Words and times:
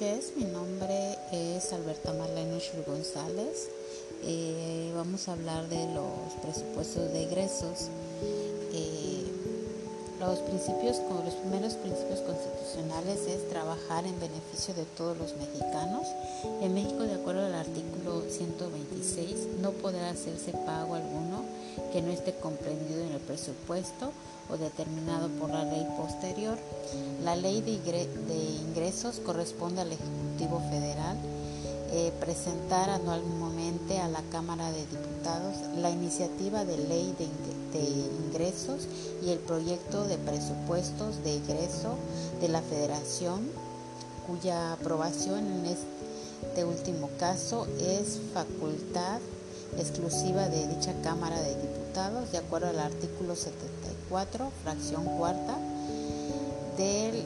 noches, 0.00 0.32
mi 0.36 0.44
nombre 0.44 1.18
es 1.32 1.72
Alberta 1.72 2.12
Marlene 2.12 2.58
González. 2.86 3.68
Eh, 4.24 4.92
vamos 4.94 5.28
a 5.28 5.32
hablar 5.32 5.68
de 5.68 5.86
los 5.92 6.32
presupuestos 6.42 7.12
de 7.12 7.24
egresos. 7.24 7.88
Eh, 8.72 9.24
los 10.18 10.38
principios, 10.40 11.00
los 11.24 11.34
primeros 11.34 11.74
principios 11.74 12.20
constitucionales 12.20 13.26
es 13.26 13.48
trabajar 13.50 14.06
en 14.06 14.18
beneficio 14.20 14.74
de 14.74 14.84
todos 14.96 15.18
los 15.18 15.34
mexicanos. 15.36 16.06
En 16.62 16.74
México, 16.74 17.02
de 17.02 17.14
acuerdo 17.14 17.44
al 17.44 17.54
artículo 17.54 18.22
126, 18.28 19.60
no 19.60 19.72
podrá 19.72 20.10
hacerse 20.10 20.52
pago 20.52 20.94
alguno 20.94 21.44
que 21.92 22.02
no 22.02 22.10
esté 22.10 22.34
comprendido 22.34 23.02
en 23.02 23.12
el 23.12 23.20
presupuesto 23.20 24.12
o 24.48 24.56
determinado 24.56 25.28
por 25.28 25.50
la 25.50 25.64
ley 25.64 25.86
posterior. 25.96 26.58
La 27.24 27.36
ley 27.36 27.60
de 27.60 28.34
ingresos 28.68 29.20
corresponde 29.20 29.80
al 29.80 29.92
Ejecutivo 29.92 30.60
Federal 30.70 31.16
eh, 31.92 32.12
presentar 32.20 32.88
anualmente 32.88 33.98
a 33.98 34.06
la 34.06 34.22
Cámara 34.30 34.70
de 34.70 34.86
Diputados 34.86 35.56
la 35.76 35.90
iniciativa 35.90 36.64
de 36.64 36.78
ley 36.78 37.12
de, 37.18 37.80
ingresos 38.28 38.86
y 39.24 39.30
el 39.30 39.40
proyecto 39.40 40.04
de 40.04 40.16
presupuestos 40.16 41.24
de 41.24 41.34
ingreso 41.34 41.96
de 42.40 42.46
la 42.46 42.62
Federación, 42.62 43.40
cuya 44.24 44.74
aprobación 44.74 45.44
en 45.44 45.66
este 45.66 46.64
último 46.64 47.10
caso 47.18 47.66
es 47.80 48.20
facultad 48.32 49.18
exclusiva 49.78 50.48
de 50.48 50.66
dicha 50.68 50.94
Cámara 51.02 51.40
de 51.40 51.54
Diputados, 51.56 52.32
de 52.32 52.38
acuerdo 52.38 52.68
al 52.68 52.80
artículo 52.80 53.36
74, 53.36 54.50
fracción 54.62 55.04
cuarta 55.18 55.56
de 56.76 57.24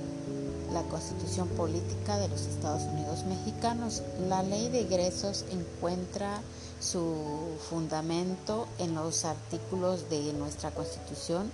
la 0.73 0.83
Constitución 0.83 1.49
Política 1.49 2.19
de 2.19 2.29
los 2.29 2.43
Estados 2.43 2.83
Unidos 2.83 3.25
Mexicanos. 3.25 4.03
La 4.29 4.43
ley 4.43 4.69
de 4.69 4.81
egresos 4.81 5.45
encuentra 5.51 6.41
su 6.81 7.15
fundamento 7.71 8.67
en 8.79 8.95
los 8.95 9.25
artículos 9.25 10.11
de 10.11 10.33
nuestra 10.33 10.71
Constitución. 10.73 11.51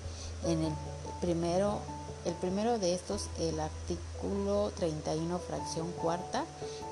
En 0.47 0.65
el 0.65 0.73
primero, 1.21 1.81
el 2.25 2.35
primero 2.35 2.79
de 2.79 2.95
estos, 2.95 3.29
el 3.39 3.59
artículo 3.61 4.73
31, 4.77 5.39
fracción 5.39 5.91
cuarta, 5.93 6.45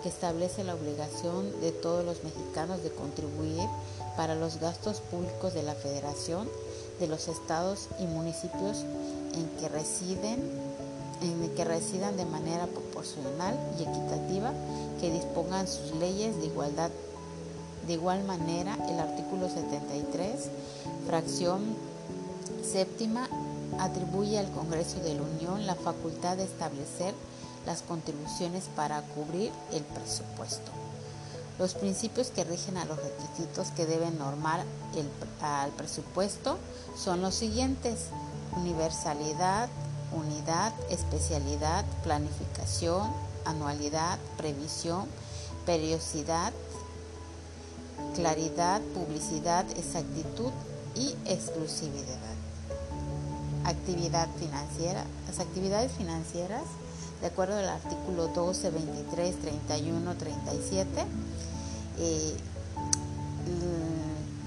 que 0.03 0.09
establece 0.09 0.65
la 0.65 0.75
obligación 0.75 1.61
de 1.61 1.73
todos 1.73 2.05
los 2.05 2.25
mexicanos 2.25 2.83
de 2.83 2.91
contribuir 2.91 3.69
para 4.17 4.35
los 4.35 4.59
gastos 4.59 5.01
públicos 5.01 5.55
de 5.55 5.63
la 5.63 5.75
Federación, 5.75 6.49
de 6.99 7.09
los 7.09 7.29
estados 7.29 7.89
y 8.01 8.07
municipios 8.07 8.85
en 9.35 9.49
que 9.61 9.69
residen, 9.69 10.41
en 11.21 11.51
que 11.55 11.65
residan 11.65 12.17
de 12.17 12.25
manera 12.25 12.67
proporcional 12.67 13.55
y 13.79 13.83
equitativa, 13.83 14.53
que 15.01 15.11
dispongan 15.11 15.69
sus 15.69 15.95
leyes 15.97 16.37
de 16.39 16.47
igualdad. 16.47 16.91
De 17.87 17.93
igual 17.95 18.25
manera, 18.25 18.77
el 18.89 18.99
artículo 18.99 19.49
73, 19.49 20.49
fracción 21.07 21.77
séptima, 22.63 23.29
atribuye 23.79 24.39
al 24.39 24.51
Congreso 24.51 25.01
de 25.01 25.15
la 25.15 25.23
Unión 25.23 25.67
la 25.67 25.75
facultad 25.75 26.37
de 26.37 26.45
establecer 26.45 27.15
las 27.67 27.83
contribuciones 27.83 28.65
para 28.75 29.03
cubrir 29.03 29.53
el 29.73 29.83
presupuesto. 29.83 30.71
Los 31.59 31.75
principios 31.75 32.29
que 32.29 32.45
rigen 32.45 32.77
a 32.77 32.85
los 32.85 32.99
requisitos 32.99 33.69
que 33.73 33.85
deben 33.85 34.17
normar 34.19 34.65
el, 34.95 35.09
al 35.45 35.71
presupuesto 35.71 36.57
son 36.97 37.21
los 37.21 37.35
siguientes. 37.35 38.07
Universalidad, 38.57 39.69
unidad, 40.13 40.73
especialidad, 40.89 41.85
planificación, 42.05 43.13
anualidad, 43.45 44.19
previsión, 44.37 45.07
periodicidad, 45.67 46.53
claridad, 48.15 48.81
publicidad, 48.95 49.67
exactitud 49.77 50.53
y 50.95 51.15
exclusividad. 51.27 52.48
Actividad 53.65 54.29
financiera. 54.39 55.05
Las 55.27 55.41
actividades 55.41 55.93
financieras 55.93 56.65
de 57.21 57.27
acuerdo 57.27 57.57
al 57.57 57.69
artículo 57.69 58.29
12, 58.29 58.71
23, 58.71 59.41
31, 59.41 60.15
37. 60.15 60.87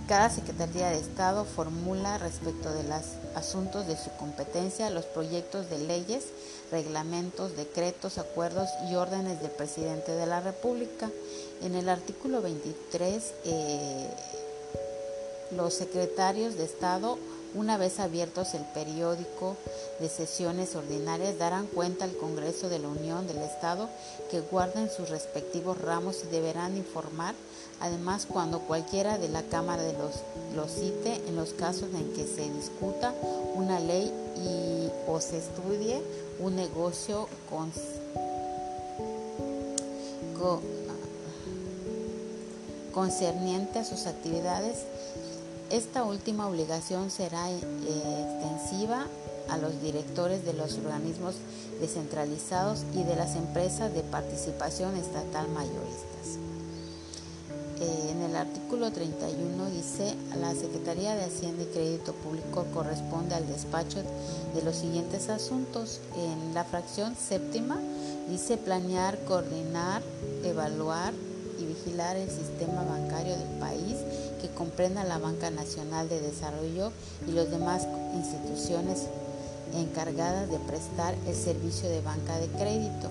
cada 0.07 0.29
Secretaría 0.29 0.89
de 0.89 0.99
Estado 0.99 1.45
formula 1.45 2.17
respecto 2.17 2.73
de 2.73 2.83
los 2.83 3.01
asuntos 3.35 3.87
de 3.87 3.95
su 3.95 4.09
competencia 4.17 4.89
los 4.89 5.05
proyectos 5.05 5.69
de 5.69 5.79
leyes, 5.79 6.25
reglamentos, 6.69 7.55
decretos, 7.55 8.17
acuerdos 8.17 8.69
y 8.89 8.95
órdenes 8.95 9.41
del 9.41 9.51
presidente 9.51 10.11
de 10.11 10.25
la 10.25 10.41
República. 10.41 11.09
En 11.61 11.75
el 11.75 11.87
artículo 11.87 12.41
23, 12.41 13.33
eh, 13.45 14.09
los 15.55 15.73
secretarios 15.73 16.55
de 16.55 16.65
Estado 16.65 17.17
una 17.53 17.77
vez 17.77 17.99
abiertos 17.99 18.53
el 18.53 18.63
periódico 18.73 19.55
de 19.99 20.09
sesiones 20.09 20.75
ordinarias, 20.75 21.37
darán 21.37 21.67
cuenta 21.67 22.05
al 22.05 22.15
Congreso 22.15 22.69
de 22.69 22.79
la 22.79 22.87
Unión 22.87 23.27
del 23.27 23.39
Estado 23.39 23.89
que 24.29 24.41
guarden 24.41 24.89
sus 24.89 25.09
respectivos 25.09 25.77
ramos 25.77 26.23
y 26.23 26.27
deberán 26.27 26.77
informar, 26.77 27.35
además, 27.79 28.25
cuando 28.25 28.59
cualquiera 28.59 29.17
de 29.17 29.29
la 29.29 29.43
Cámara 29.43 29.83
los, 30.55 30.71
cite 30.71 31.21
en 31.27 31.35
los 31.35 31.53
casos 31.53 31.89
en 31.93 32.13
que 32.13 32.25
se 32.25 32.49
discuta 32.49 33.13
una 33.55 33.79
ley 33.79 34.11
y 34.37 34.89
o 35.07 35.19
se 35.19 35.37
estudie 35.37 36.01
un 36.39 36.55
negocio 36.55 37.27
con, 37.49 37.71
concerniente 42.93 43.79
a 43.79 43.85
sus 43.85 44.05
actividades 44.07 44.85
esta 45.71 46.03
última 46.03 46.47
obligación 46.47 47.09
será 47.09 47.49
eh, 47.49 47.57
extensiva 47.57 49.07
a 49.49 49.57
los 49.57 49.81
directores 49.81 50.45
de 50.45 50.53
los 50.53 50.77
organismos 50.77 51.35
descentralizados 51.79 52.83
y 52.93 53.03
de 53.03 53.15
las 53.15 53.35
empresas 53.35 53.93
de 53.93 54.01
participación 54.01 54.95
estatal 54.97 55.47
mayoristas. 55.49 56.39
Eh, 57.79 58.11
en 58.11 58.21
el 58.21 58.35
artículo 58.35 58.91
31 58.91 59.69
dice, 59.71 60.13
la 60.39 60.53
Secretaría 60.53 61.15
de 61.15 61.23
Hacienda 61.23 61.63
y 61.63 61.67
Crédito 61.67 62.13
Público 62.13 62.65
corresponde 62.73 63.35
al 63.35 63.47
despacho 63.47 64.03
de 64.53 64.61
los 64.61 64.75
siguientes 64.75 65.29
asuntos. 65.29 66.01
En 66.17 66.53
la 66.53 66.65
fracción 66.65 67.15
séptima 67.15 67.79
dice 68.29 68.57
planear, 68.57 69.17
coordinar, 69.25 70.03
evaluar 70.43 71.13
y 71.59 71.65
vigilar 71.65 72.17
el 72.17 72.29
sistema 72.29 72.83
bancario 72.83 73.35
del 73.37 73.59
país 73.59 73.95
que 74.41 74.49
comprenda 74.49 75.03
la 75.03 75.19
Banca 75.19 75.51
Nacional 75.51 76.09
de 76.09 76.19
Desarrollo 76.19 76.91
y 77.27 77.31
las 77.31 77.51
demás 77.51 77.87
instituciones 78.15 79.03
encargadas 79.73 80.49
de 80.49 80.59
prestar 80.59 81.15
el 81.27 81.35
servicio 81.35 81.87
de 81.87 82.01
banca 82.01 82.37
de 82.39 82.47
crédito. 82.47 83.09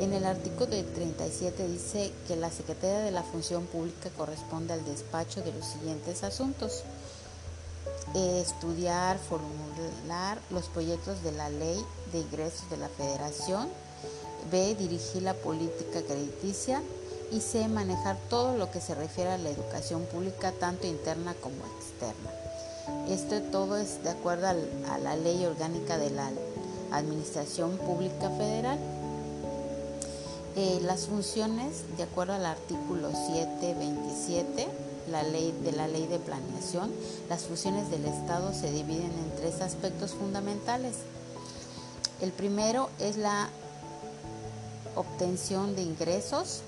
En 0.00 0.12
el 0.12 0.24
artículo 0.24 0.66
37 0.66 1.68
dice 1.68 2.12
que 2.26 2.36
la 2.36 2.50
Secretaría 2.50 3.00
de 3.00 3.10
la 3.10 3.22
Función 3.22 3.66
Pública 3.66 4.10
corresponde 4.16 4.72
al 4.72 4.84
despacho 4.84 5.42
de 5.42 5.52
los 5.52 5.66
siguientes 5.66 6.22
asuntos. 6.22 6.84
Estudiar, 8.14 9.18
formular 9.18 10.38
los 10.50 10.66
proyectos 10.68 11.22
de 11.22 11.32
la 11.32 11.50
ley 11.50 11.84
de 12.12 12.20
ingresos 12.20 12.70
de 12.70 12.76
la 12.76 12.88
Federación. 12.88 13.68
B. 14.50 14.76
Dirigir 14.76 15.22
la 15.22 15.34
política 15.34 16.00
crediticia 16.02 16.80
y 17.30 17.40
sé 17.40 17.68
manejar 17.68 18.16
todo 18.28 18.56
lo 18.56 18.70
que 18.70 18.80
se 18.80 18.94
refiere 18.94 19.30
a 19.30 19.38
la 19.38 19.50
educación 19.50 20.02
pública, 20.06 20.52
tanto 20.52 20.86
interna 20.86 21.34
como 21.34 21.56
externa. 21.76 22.30
Esto 23.08 23.40
todo 23.50 23.76
es 23.76 24.02
de 24.02 24.10
acuerdo 24.10 24.46
a 24.46 24.98
la 24.98 25.16
ley 25.16 25.44
orgánica 25.44 25.98
de 25.98 26.10
la 26.10 26.30
Administración 26.90 27.76
Pública 27.78 28.30
Federal. 28.30 28.78
Eh, 30.56 30.80
las 30.82 31.06
funciones, 31.06 31.84
de 31.96 32.02
acuerdo 32.02 32.32
al 32.32 32.46
artículo 32.46 33.10
727 33.10 34.66
la 35.10 35.22
ley, 35.22 35.54
de 35.62 35.72
la 35.72 35.88
ley 35.88 36.06
de 36.06 36.18
planeación, 36.18 36.90
las 37.28 37.44
funciones 37.44 37.90
del 37.90 38.04
Estado 38.04 38.52
se 38.52 38.70
dividen 38.70 39.12
en 39.12 39.36
tres 39.36 39.60
aspectos 39.60 40.12
fundamentales. 40.12 40.96
El 42.20 42.32
primero 42.32 42.90
es 42.98 43.16
la 43.16 43.48
obtención 44.96 45.76
de 45.76 45.82
ingresos, 45.82 46.62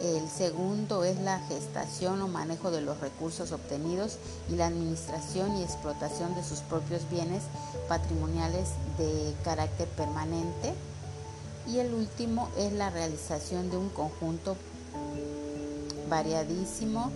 el 0.00 0.28
segundo 0.30 1.04
es 1.04 1.18
la 1.20 1.38
gestación 1.40 2.22
o 2.22 2.28
manejo 2.28 2.70
de 2.70 2.80
los 2.80 3.00
recursos 3.00 3.52
obtenidos 3.52 4.16
y 4.50 4.56
la 4.56 4.66
administración 4.66 5.56
y 5.56 5.62
explotación 5.62 6.34
de 6.34 6.42
sus 6.42 6.60
propios 6.60 7.08
bienes 7.10 7.42
patrimoniales 7.88 8.70
de 8.96 9.34
carácter 9.44 9.88
permanente. 9.88 10.72
Y 11.66 11.78
el 11.78 11.92
último 11.92 12.48
es 12.56 12.72
la 12.72 12.88
realización 12.88 13.70
de 13.70 13.76
un 13.76 13.90
conjunto 13.90 14.56
variadísimo 16.08 17.10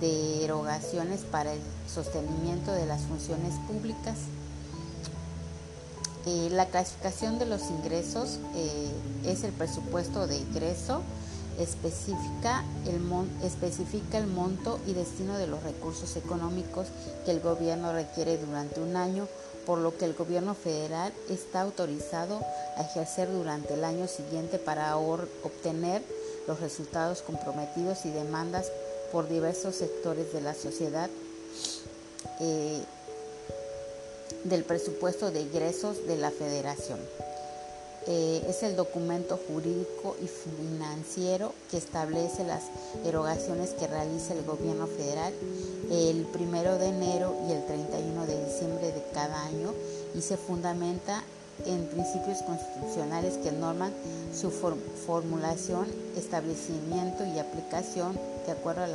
de 0.00 0.44
erogaciones 0.44 1.20
para 1.20 1.52
el 1.52 1.60
sostenimiento 1.86 2.72
de 2.72 2.86
las 2.86 3.02
funciones 3.02 3.54
públicas. 3.68 4.16
Eh, 6.26 6.48
la 6.50 6.66
clasificación 6.66 7.38
de 7.38 7.46
los 7.46 7.70
ingresos 7.70 8.40
eh, 8.54 8.90
es 9.24 9.44
el 9.44 9.52
presupuesto 9.52 10.26
de 10.26 10.38
ingreso, 10.38 11.02
especifica 11.62 12.64
el, 12.86 13.00
especifica 13.44 14.18
el 14.18 14.26
monto 14.26 14.80
y 14.86 14.94
destino 14.94 15.36
de 15.38 15.46
los 15.46 15.62
recursos 15.62 16.16
económicos 16.16 16.88
que 17.24 17.30
el 17.30 17.40
gobierno 17.40 17.92
requiere 17.92 18.38
durante 18.38 18.80
un 18.80 18.96
año, 18.96 19.28
por 19.66 19.78
lo 19.78 19.96
que 19.96 20.06
el 20.06 20.14
gobierno 20.14 20.54
federal 20.54 21.12
está 21.28 21.60
autorizado 21.60 22.40
a 22.76 22.82
ejercer 22.82 23.30
durante 23.30 23.74
el 23.74 23.84
año 23.84 24.08
siguiente 24.08 24.58
para 24.58 24.96
obtener 24.96 26.02
los 26.48 26.60
resultados 26.60 27.22
comprometidos 27.22 28.04
y 28.06 28.10
demandas 28.10 28.72
por 29.12 29.28
diversos 29.28 29.76
sectores 29.76 30.32
de 30.32 30.40
la 30.40 30.54
sociedad. 30.54 31.10
Eh, 32.40 32.82
del 34.44 34.64
presupuesto 34.64 35.30
de 35.30 35.42
ingresos 35.42 36.06
de 36.06 36.16
la 36.16 36.30
federación. 36.30 36.98
Eh, 38.06 38.42
es 38.48 38.62
el 38.62 38.76
documento 38.76 39.38
jurídico 39.46 40.16
y 40.22 40.26
financiero 40.26 41.52
que 41.70 41.76
establece 41.76 42.44
las 42.44 42.62
erogaciones 43.04 43.70
que 43.70 43.86
realiza 43.86 44.32
el 44.32 44.42
gobierno 44.42 44.86
federal 44.86 45.34
el 45.90 46.24
primero 46.26 46.78
de 46.78 46.86
enero 46.86 47.36
y 47.48 47.52
el 47.52 47.64
31 47.66 48.26
de 48.26 48.44
diciembre 48.46 48.92
de 48.92 49.02
cada 49.12 49.44
año 49.44 49.74
y 50.14 50.22
se 50.22 50.36
fundamenta 50.36 51.22
en 51.66 51.86
principios 51.88 52.38
constitucionales 52.42 53.36
que 53.38 53.52
norman 53.52 53.92
su 54.34 54.50
formulación, 54.50 55.86
establecimiento 56.16 57.24
y 57.26 57.38
aplicación 57.38 58.18
de 58.46 58.52
acuerdo 58.52 58.84
al 58.84 58.94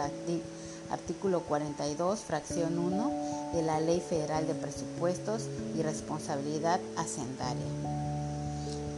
artículo 0.89 1.41
42, 1.41 2.19
fracción 2.19 2.79
1 2.79 3.51
de 3.53 3.61
la 3.61 3.79
Ley 3.79 3.99
Federal 3.99 4.47
de 4.47 4.55
Presupuestos 4.55 5.43
y 5.77 5.83
Responsabilidad 5.83 6.79
Hacendaria. 6.95 8.04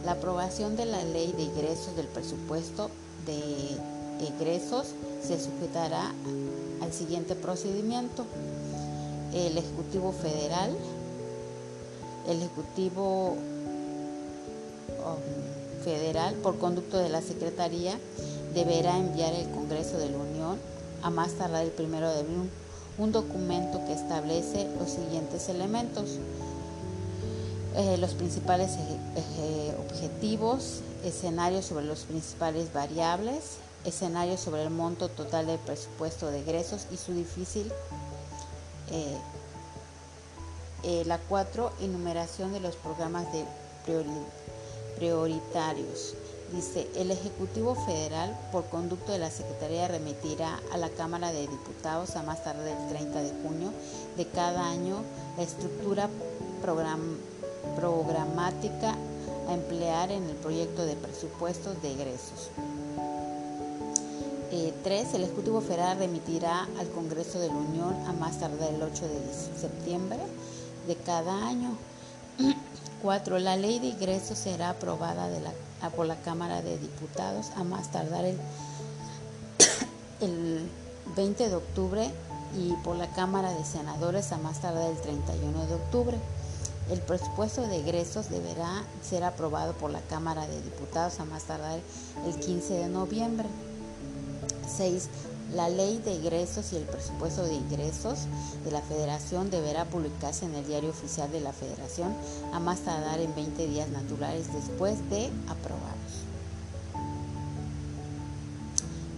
La 0.08 0.14
aprobación 0.14 0.74
de 0.74 0.86
la 0.86 1.04
Ley 1.04 1.34
de 1.36 1.42
Ingresos 1.42 1.94
del 1.94 2.06
Presupuesto 2.06 2.88
de 3.26 3.76
Egresos 4.26 4.86
se 5.22 5.38
sujetará 5.38 6.14
al 6.80 6.94
siguiente 6.94 7.34
procedimiento. 7.34 8.24
El 9.34 9.58
Ejecutivo 9.58 10.12
Federal, 10.12 10.74
el 12.26 12.38
Ejecutivo 12.38 13.32
um, 13.32 13.36
Federal, 15.84 16.36
por 16.36 16.56
conducto 16.56 16.96
de 16.96 17.10
la 17.10 17.20
Secretaría, 17.20 18.00
deberá 18.54 18.96
enviar 18.96 19.34
al 19.34 19.50
Congreso 19.50 19.98
de 19.98 20.08
la 20.08 20.16
Unión 20.16 20.56
a 21.02 21.10
más 21.10 21.32
tardar 21.32 21.64
el 21.64 21.70
primero 21.70 22.08
de 22.08 22.20
abril 22.20 22.48
un 22.96 23.12
documento 23.12 23.84
que 23.84 23.92
establece 23.92 24.68
los 24.80 24.88
siguientes 24.88 25.50
elementos. 25.50 26.18
Eh, 27.76 27.98
los 27.98 28.14
principales 28.14 28.70
objetivos, 29.98 30.80
escenarios 31.04 31.66
sobre 31.66 31.84
los 31.84 32.00
principales 32.00 32.72
variables, 32.72 33.58
escenarios 33.84 34.40
sobre 34.40 34.62
el 34.62 34.70
monto 34.70 35.08
total 35.08 35.46
del 35.46 35.58
presupuesto 35.58 36.30
de 36.30 36.40
egresos 36.40 36.86
y 36.92 36.96
su 36.96 37.12
difícil. 37.14 37.72
Eh, 38.90 39.18
eh, 40.84 41.02
la 41.06 41.18
4. 41.18 41.72
Enumeración 41.80 42.52
de 42.52 42.60
los 42.60 42.76
programas 42.76 43.26
de 43.32 43.44
prioritarios. 44.96 46.14
Dice, 46.52 46.86
el 46.94 47.10
Ejecutivo 47.10 47.74
Federal, 47.74 48.38
por 48.52 48.66
conducto 48.66 49.10
de 49.10 49.18
la 49.18 49.32
Secretaría, 49.32 49.88
remitirá 49.88 50.60
a 50.72 50.78
la 50.78 50.90
Cámara 50.90 51.32
de 51.32 51.40
Diputados 51.40 52.14
a 52.14 52.22
más 52.22 52.44
tarde 52.44 52.72
del 52.72 52.88
30 52.88 53.20
de 53.20 53.32
junio 53.42 53.72
de 54.16 54.26
cada 54.26 54.70
año 54.70 55.02
la 55.36 55.42
estructura 55.42 56.08
programática 56.62 58.96
a 59.48 59.54
emplear 59.54 60.10
en 60.10 60.24
el 60.24 60.36
proyecto 60.36 60.84
de 60.84 60.94
presupuestos 60.94 61.80
de 61.82 61.92
egresos. 61.92 62.50
3. 64.50 64.52
Eh, 64.52 65.16
el 65.16 65.24
Ejecutivo 65.24 65.60
Federal 65.60 65.98
remitirá 65.98 66.68
al 66.78 66.88
Congreso 66.90 67.38
de 67.38 67.48
la 67.48 67.54
Unión 67.54 67.94
a 68.06 68.12
más 68.12 68.38
tarde 68.38 68.68
el 68.68 68.82
8 68.82 69.04
de 69.06 69.60
septiembre 69.60 70.18
de 70.86 70.96
cada 70.96 71.46
año. 71.46 71.76
4. 73.02 73.38
La 73.38 73.56
ley 73.56 73.78
de 73.78 73.88
ingresos 73.88 74.38
será 74.38 74.70
aprobada 74.70 75.28
la 75.28 75.52
por 75.94 76.06
la 76.06 76.16
Cámara 76.16 76.60
de 76.62 76.76
Diputados 76.78 77.50
a 77.56 77.62
más 77.62 77.92
tardar 77.92 78.24
el, 78.24 78.36
el 80.20 80.68
20 81.14 81.48
de 81.48 81.54
octubre 81.54 82.10
y 82.56 82.72
por 82.82 82.96
la 82.96 83.08
Cámara 83.08 83.52
de 83.52 83.64
Senadores 83.64 84.32
a 84.32 84.38
más 84.38 84.60
tardar 84.60 84.90
el 84.90 85.00
31 85.00 85.66
de 85.66 85.74
octubre. 85.74 86.16
El 86.90 87.00
presupuesto 87.00 87.66
de 87.66 87.80
egresos 87.80 88.30
deberá 88.30 88.82
ser 89.02 89.22
aprobado 89.22 89.74
por 89.74 89.90
la 89.90 90.00
Cámara 90.00 90.46
de 90.46 90.62
Diputados 90.62 91.20
a 91.20 91.26
más 91.26 91.44
tardar 91.44 91.80
el 92.26 92.34
15 92.40 92.74
de 92.74 92.88
noviembre. 92.88 93.46
6. 94.74 95.08
La 95.54 95.68
ley 95.68 96.00
de 96.02 96.12
ingresos 96.12 96.72
y 96.72 96.76
el 96.76 96.84
presupuesto 96.84 97.42
de 97.44 97.54
ingresos 97.54 98.20
de 98.64 98.70
la 98.70 98.80
Federación 98.80 99.50
deberá 99.50 99.84
publicarse 99.84 100.46
en 100.46 100.54
el 100.54 100.66
diario 100.66 100.90
oficial 100.90 101.30
de 101.30 101.40
la 101.40 101.52
Federación 101.52 102.14
a 102.54 102.60
más 102.60 102.80
tardar 102.80 103.20
en 103.20 103.34
20 103.34 103.66
días 103.66 103.88
naturales 103.90 104.52
después 104.52 104.98
de 105.10 105.30
aprobarlos. 105.46 106.28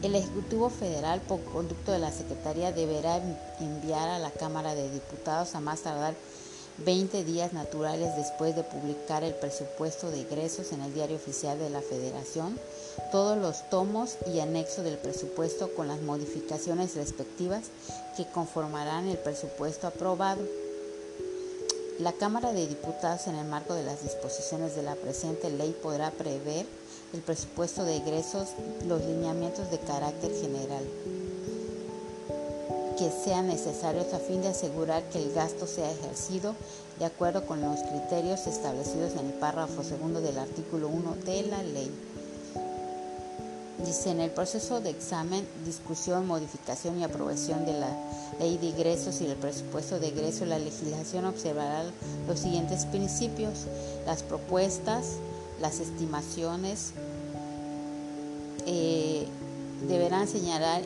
El 0.02 0.14
Ejecutivo 0.14 0.70
Federal, 0.70 1.20
por 1.20 1.44
conducto 1.44 1.92
de 1.92 1.98
la 1.98 2.10
Secretaría, 2.10 2.72
deberá 2.72 3.20
enviar 3.60 4.08
a 4.08 4.18
la 4.18 4.30
Cámara 4.30 4.74
de 4.74 4.90
Diputados 4.90 5.54
a 5.54 5.60
más 5.60 5.82
tardar 5.82 6.14
20 6.84 7.24
días 7.24 7.52
naturales 7.52 8.16
después 8.16 8.56
de 8.56 8.62
publicar 8.62 9.22
el 9.22 9.34
presupuesto 9.34 10.10
de 10.10 10.18
ingresos 10.18 10.72
en 10.72 10.80
el 10.80 10.94
Diario 10.94 11.16
Oficial 11.16 11.58
de 11.58 11.68
la 11.68 11.82
Federación, 11.82 12.58
todos 13.12 13.36
los 13.36 13.68
tomos 13.68 14.16
y 14.32 14.40
anexos 14.40 14.84
del 14.84 14.96
presupuesto 14.96 15.74
con 15.74 15.88
las 15.88 16.00
modificaciones 16.00 16.94
respectivas 16.94 17.64
que 18.16 18.24
conformarán 18.26 19.08
el 19.08 19.18
presupuesto 19.18 19.86
aprobado. 19.86 20.42
La 21.98 22.12
Cámara 22.12 22.52
de 22.52 22.66
Diputados, 22.66 23.26
en 23.26 23.34
el 23.34 23.46
marco 23.46 23.74
de 23.74 23.84
las 23.84 24.02
disposiciones 24.02 24.74
de 24.74 24.82
la 24.82 24.94
presente 24.94 25.50
ley, 25.50 25.76
podrá 25.82 26.10
prever 26.10 26.64
el 27.12 27.20
presupuesto 27.20 27.84
de 27.84 27.96
egresos, 27.96 28.48
los 28.86 29.04
lineamientos 29.04 29.70
de 29.70 29.78
carácter 29.80 30.32
general 30.32 30.84
que 33.00 33.10
sean 33.10 33.46
necesarios 33.46 34.12
a 34.12 34.18
fin 34.18 34.42
de 34.42 34.48
asegurar 34.48 35.02
que 35.04 35.16
el 35.16 35.32
gasto 35.32 35.66
sea 35.66 35.90
ejercido 35.90 36.54
de 36.98 37.06
acuerdo 37.06 37.46
con 37.46 37.62
los 37.62 37.80
criterios 37.80 38.46
establecidos 38.46 39.12
en 39.12 39.28
el 39.28 39.32
párrafo 39.32 39.82
segundo 39.82 40.20
del 40.20 40.36
artículo 40.36 40.88
1 40.88 41.14
de 41.24 41.42
la 41.44 41.62
ley. 41.62 41.90
Dice, 43.86 44.10
en 44.10 44.20
el 44.20 44.30
proceso 44.30 44.82
de 44.82 44.90
examen, 44.90 45.48
discusión, 45.64 46.26
modificación 46.26 47.00
y 47.00 47.04
aprobación 47.04 47.64
de 47.64 47.72
la 47.72 47.88
ley 48.38 48.58
de 48.58 48.66
ingresos 48.66 49.22
y 49.22 49.26
el 49.28 49.36
presupuesto 49.36 49.98
de 49.98 50.08
egreso, 50.08 50.44
la 50.44 50.58
legislación 50.58 51.24
observará 51.24 51.84
los 52.28 52.38
siguientes 52.38 52.84
principios, 52.84 53.60
las 54.04 54.22
propuestas, 54.22 55.06
las 55.58 55.80
estimaciones, 55.80 56.92
eh, 58.66 59.26
deberán 59.88 60.28
señalar 60.28 60.82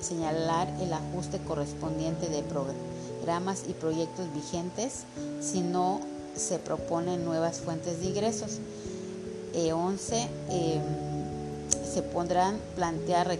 señalar 0.00 0.68
el 0.80 0.92
ajuste 0.92 1.38
correspondiente 1.38 2.28
de 2.28 2.42
programas 2.42 3.64
y 3.68 3.72
proyectos 3.72 4.32
vigentes 4.32 5.04
si 5.40 5.60
no 5.60 6.00
se 6.36 6.58
proponen 6.58 7.24
nuevas 7.24 7.58
fuentes 7.58 8.00
de 8.00 8.06
ingresos. 8.06 8.58
11. 9.54 10.16
Eh, 10.16 10.28
em, 10.50 10.82
se 11.94 12.02
podrán 12.02 12.58
plantear 12.74 13.38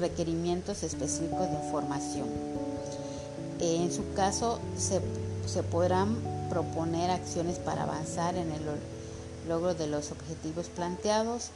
requerimientos 0.00 0.82
específicos 0.82 1.50
de 1.50 1.54
información. 1.66 2.28
Eh, 3.60 3.76
en 3.82 3.92
su 3.92 4.10
caso, 4.14 4.58
se, 4.78 5.02
se 5.46 5.62
podrán 5.62 6.16
proponer 6.48 7.10
acciones 7.10 7.58
para 7.58 7.82
avanzar 7.82 8.36
en 8.36 8.50
el 8.52 8.62
logro 9.46 9.74
de 9.74 9.86
los 9.86 10.12
objetivos 10.12 10.68
planteados 10.68 11.50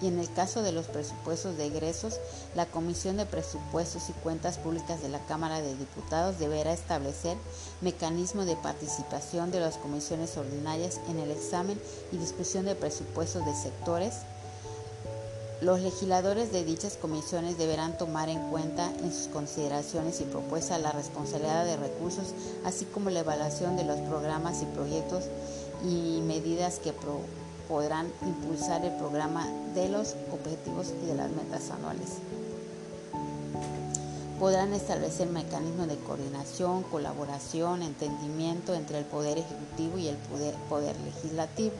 y 0.00 0.06
en 0.06 0.18
el 0.18 0.32
caso 0.32 0.62
de 0.62 0.72
los 0.72 0.86
presupuestos 0.86 1.56
de 1.56 1.66
egresos, 1.66 2.20
la 2.54 2.66
Comisión 2.66 3.16
de 3.16 3.26
Presupuestos 3.26 4.08
y 4.08 4.12
Cuentas 4.12 4.58
Públicas 4.58 5.02
de 5.02 5.08
la 5.08 5.24
Cámara 5.26 5.60
de 5.60 5.74
Diputados 5.74 6.38
deberá 6.38 6.72
establecer 6.72 7.36
mecanismos 7.80 8.46
de 8.46 8.56
participación 8.56 9.50
de 9.50 9.60
las 9.60 9.76
comisiones 9.76 10.36
ordinarias 10.36 11.00
en 11.08 11.18
el 11.18 11.30
examen 11.30 11.80
y 12.12 12.18
discusión 12.18 12.64
de 12.64 12.74
presupuestos 12.74 13.44
de 13.44 13.54
sectores. 13.54 14.14
Los 15.60 15.80
legisladores 15.80 16.52
de 16.52 16.64
dichas 16.64 16.96
comisiones 16.96 17.58
deberán 17.58 17.98
tomar 17.98 18.28
en 18.28 18.48
cuenta 18.50 18.92
en 19.02 19.12
sus 19.12 19.26
consideraciones 19.26 20.20
y 20.20 20.24
propuestas 20.24 20.80
la 20.80 20.92
responsabilidad 20.92 21.64
de 21.64 21.76
recursos, 21.76 22.32
así 22.64 22.84
como 22.84 23.10
la 23.10 23.20
evaluación 23.20 23.76
de 23.76 23.82
los 23.82 23.98
programas 24.02 24.62
y 24.62 24.66
proyectos 24.66 25.24
y 25.84 26.20
medidas 26.20 26.78
que 26.78 26.92
podrán 27.68 28.10
impulsar 28.22 28.84
el 28.84 28.92
programa 28.96 29.46
de 29.74 29.88
los 29.90 30.16
objetivos 30.32 30.92
y 31.02 31.06
de 31.06 31.14
las 31.14 31.30
metas 31.30 31.70
anuales. 31.70 32.18
podrán 34.38 34.72
establecer 34.72 35.28
mecanismos 35.28 35.88
de 35.88 35.96
coordinación, 35.96 36.84
colaboración, 36.84 37.82
entendimiento 37.82 38.72
entre 38.74 38.98
el 38.98 39.04
Poder 39.04 39.38
Ejecutivo 39.38 39.98
y 39.98 40.06
el 40.08 40.16
Poder, 40.68 40.94
Legislativo. 41.04 41.74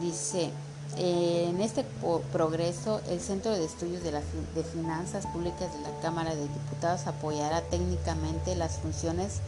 Dice, 0.00 0.50
en 0.96 1.60
este 1.60 1.84
progreso, 2.32 3.00
el 3.08 3.20
Centro 3.20 3.52
de 3.52 3.64
Estudios 3.64 4.02
de, 4.02 4.10
de, 4.10 4.64
Finanzas 4.64 5.26
Públicas 5.26 5.72
de 5.72 5.80
la 5.80 6.00
Cámara 6.00 6.34
de 6.34 6.42
Diputados 6.42 7.06
apoyará 7.06 7.60
técnicamente 7.62 8.56
las 8.56 8.78
funciones 8.78 9.40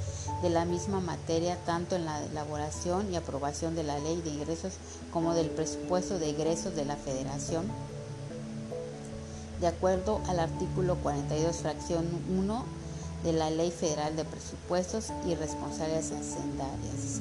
de 0.42 0.50
la 0.50 0.64
misma 0.64 1.00
materia 1.00 1.56
tanto 1.64 1.96
en 1.96 2.04
la 2.04 2.22
elaboración 2.24 3.12
y 3.12 3.16
aprobación 3.16 3.74
de 3.74 3.82
la 3.82 3.98
Ley 3.98 4.20
de 4.22 4.30
Ingresos 4.30 4.74
como 5.12 5.34
del 5.34 5.48
presupuesto 5.50 6.18
de 6.18 6.30
egresos 6.30 6.76
de 6.76 6.84
la 6.84 6.96
Federación 6.96 7.64
de 9.60 9.66
acuerdo 9.66 10.20
al 10.28 10.40
artículo 10.40 10.96
42, 10.96 11.56
fracción 11.56 12.06
1 12.30 12.64
de 13.24 13.32
la 13.32 13.50
Ley 13.50 13.70
Federal 13.70 14.16
de 14.16 14.24
Presupuestos 14.24 15.12
y 15.26 15.34
Responsabilidades 15.34 16.12
Hacendarias. 16.12 17.20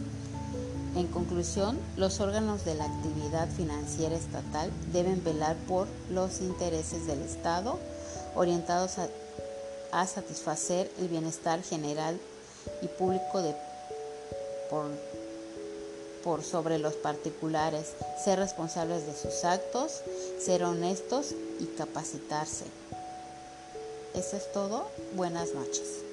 En 0.96 1.08
conclusión, 1.08 1.78
los 1.98 2.20
órganos 2.20 2.66
de 2.66 2.76
la 2.76 2.86
actividad 2.86 3.48
financiera 3.50 4.16
estatal 4.16 4.72
deben 4.92 5.24
velar 5.24 5.56
por 5.68 5.88
los 6.10 6.42
intereses 6.42 7.06
del 7.06 7.22
Estado 7.22 7.78
orientados 8.36 8.98
a, 9.92 10.08
satisfacer 10.08 10.90
el 11.00 11.08
bienestar 11.08 11.64
general 11.64 12.20
y 12.82 12.88
público 12.88 13.42
por 16.24 16.44
sobre 16.44 16.78
los 16.78 16.94
particulares, 16.94 17.94
ser 18.24 18.40
responsables 18.40 19.06
de 19.08 19.16
sus 19.16 19.44
actos, 19.44 20.02
ser 20.40 20.64
honestos 20.64 21.34
y 21.60 21.66
capacitarse. 21.66 22.66
Eso 24.14 24.38
es 24.38 24.52
todo. 24.52 24.88
Buenas 25.16 25.54
noches. 25.54 26.09